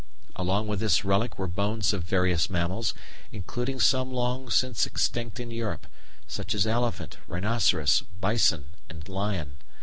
[0.35, 2.95] Along with this relic were bones of various mammals,
[3.31, 5.85] including some long since extinct in Europe,
[6.27, 9.57] such as elephant, rhinoceros, bison, and lion.